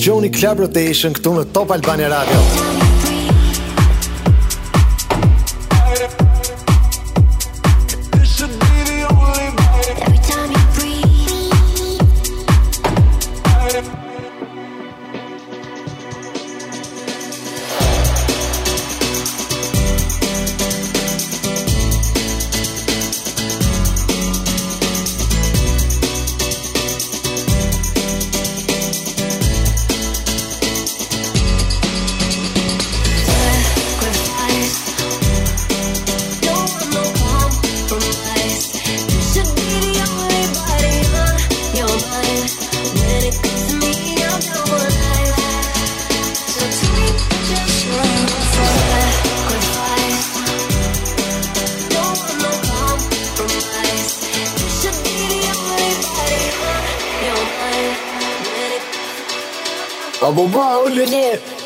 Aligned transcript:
dëgjoni 0.00 0.30
Club 0.32 0.62
Rotation 0.64 1.12
këtu 1.12 1.34
në 1.36 1.44
Top 1.52 1.74
Albania 1.76 2.08
Radio. 2.14 2.38
Top 2.38 2.46
Albania 2.48 2.80
Radio. 2.80 2.89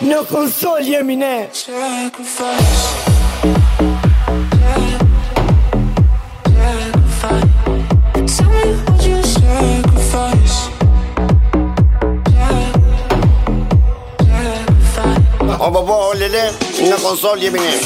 Në 0.02 0.16
konsol 0.26 0.88
jemi 0.88 1.14
ne 1.16 1.34
O 15.64 15.82
bo 15.84 15.94
o 15.94 16.14
lele, 16.14 16.42
në 16.84 17.00
konsol 17.02 17.40
jemi 17.42 17.58
ne 17.58 17.76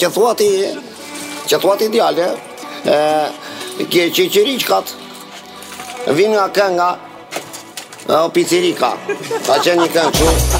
që 0.00 0.08
thua 0.16 0.32
ti, 0.34 0.48
që 1.50 1.60
thua 1.60 1.76
ti 1.80 1.88
djale, 1.92 2.28
e, 2.94 3.00
kje 3.92 4.06
që 4.16 4.26
që 4.36 4.46
riqkat, 4.48 4.94
vinë 6.20 6.36
nga 6.38 6.48
kënga, 6.56 6.88
o 8.22 8.24
picirika, 8.34 8.94
ka 9.46 9.60
qenë 9.62 9.80
një 9.84 9.92
këngë 9.98 10.18
që... 10.18 10.59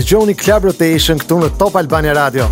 dhe 0.00 0.06
gjoni 0.06 0.34
Club 0.34 0.64
Rotation 0.64 1.18
këtu 1.20 1.36
në 1.42 1.48
Top 1.58 1.76
Albania 1.76 2.14
Radio. 2.16 2.46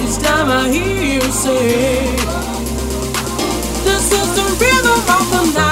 Each 0.00 0.16
time 0.24 0.48
I 0.48 0.70
hear 0.72 1.16
you 1.16 1.20
say, 1.44 2.16
This 3.86 4.04
is 4.18 4.28
the 4.38 4.46
rhythm 4.58 4.98
of 5.16 5.24
the 5.34 5.58
night. 5.60 5.71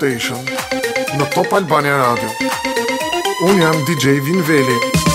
Rotation 0.00 0.40
në 1.18 1.26
Top 1.34 1.52
Albania 1.58 1.98
Radio. 1.98 2.48
Unë 3.50 3.60
jam 3.60 3.84
DJ 3.84 4.16
Vinveli. 4.24 4.64
Veli. 4.64 5.09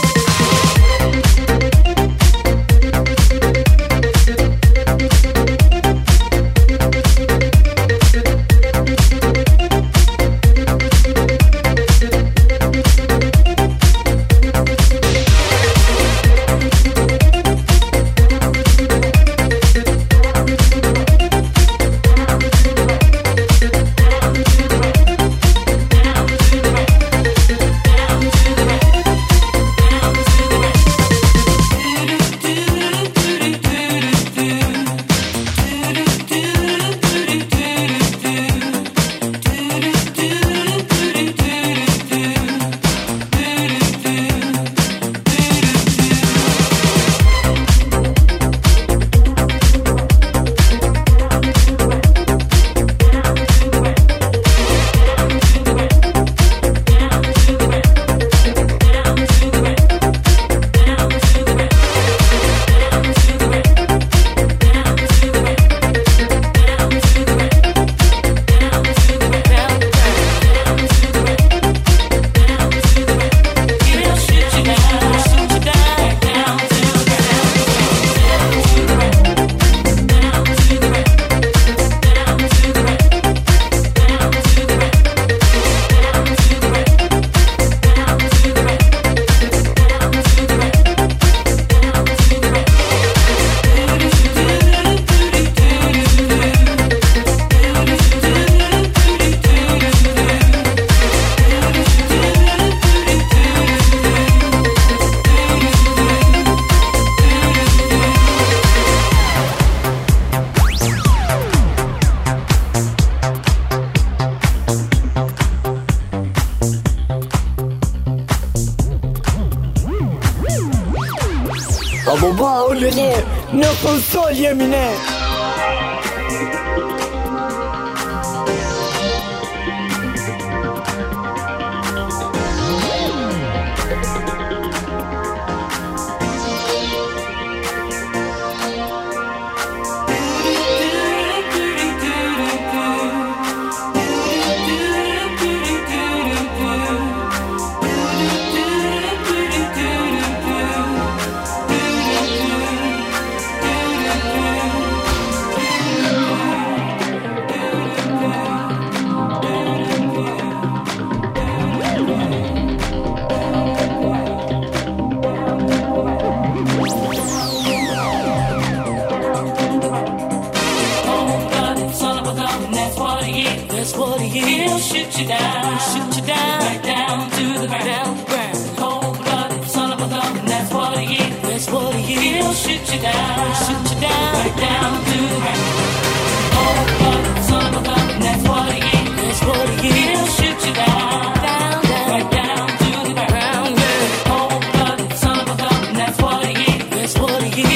Në 123.55 123.67
konsol 123.81 124.33
jemi 124.35 124.65
ne 124.74 124.81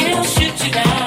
Real 0.05 0.23
shit 0.23 0.65
you 0.65 0.71
down. 0.71 0.98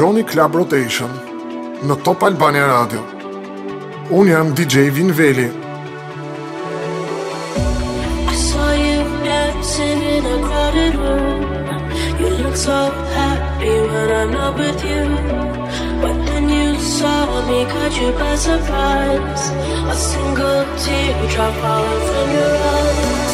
Johnny 0.00 0.22
Club 0.24 0.54
Rotation 0.56 1.10
Në 1.84 1.94
Top 2.06 2.22
Albania 2.24 2.62
Radio 2.70 3.02
Unë 4.18 4.30
jam 4.30 4.52
DJ 4.56 4.84
Vin 4.98 5.10
Veli 5.18 5.44
I 8.22 8.36
saw 8.44 8.70
you 8.84 9.02
dancing 9.26 10.00
in 10.14 10.28
a 10.30 10.38
crowded 10.46 10.96
room 11.02 11.84
You 12.22 12.30
look 12.46 12.56
so 12.62 12.78
happy 13.18 13.74
when 13.92 14.10
I'm 14.20 14.30
not 14.38 14.56
with 14.62 14.82
you 14.88 15.04
But 16.00 16.16
then 16.30 16.48
you 16.48 16.78
saw 16.96 17.18
me 17.50 17.60
cut 17.74 18.00
you 18.00 18.10
by 18.24 18.34
surprise 18.48 19.44
A 19.96 19.98
single 20.08 20.64
tear 20.86 21.28
dropped 21.36 21.66
off 21.74 22.08
from 22.08 22.34
your 22.36 22.54
eyes 22.78 23.29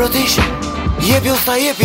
dobrotyś, 0.00 0.36
jebią 1.00 1.34
stajepi 1.36 1.84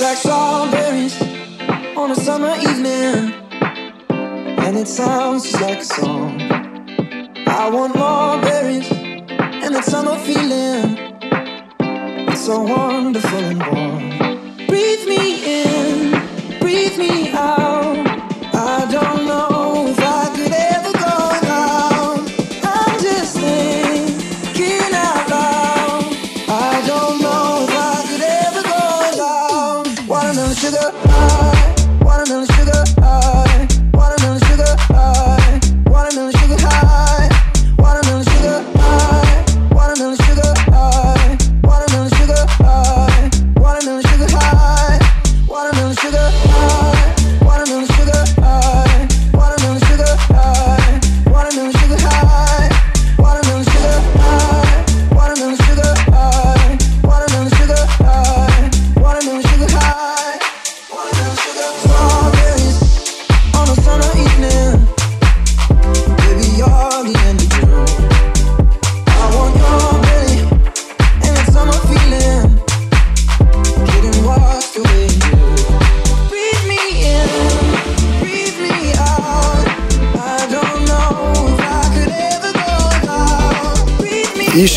like 0.00 0.18
strawberries 0.20 1.16
on 1.96 2.10
a 2.10 2.14
summer 2.14 2.54
evening, 2.68 3.32
and 4.66 4.76
it 4.78 4.88
sounds 4.88 5.42
just 5.44 5.60
like 5.60 5.78
a 5.80 5.84
song. 5.84 6.40
I 7.46 7.68
want 7.70 7.94
more 7.96 8.38
berries 8.42 8.90
and 9.64 9.74
that 9.74 9.84
summer 9.84 10.16
feeling 10.24 11.11
so 12.44 12.60
wonderful 12.60 13.38
and 13.38 13.62
warm. 13.72 14.56
Breathe 14.66 15.06
me 15.06 15.62
in. 15.66 15.71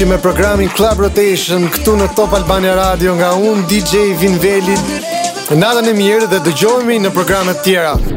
me 0.06 0.18
programin 0.22 0.70
Club 0.78 1.00
Rotation 1.02 1.66
këtu 1.72 1.96
në 2.00 2.08
Top 2.18 2.34
Albania 2.38 2.76
Radio 2.78 3.16
nga 3.18 3.32
unë 3.40 3.64
DJ 3.72 4.04
Vinveli. 4.22 4.76
Natën 5.58 5.90
e 5.90 5.96
mirë 5.98 6.30
dhe 6.34 6.44
dëgjohemi 6.50 7.00
në 7.08 7.14
programe 7.18 7.58
të 7.60 7.66
tjera. 7.70 8.15